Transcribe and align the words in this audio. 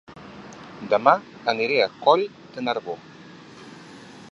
Dema 0.93 1.13
aniré 1.53 1.77
a 1.83 1.89
Coll 2.07 2.25
de 2.55 2.65
Nargó 2.67 2.99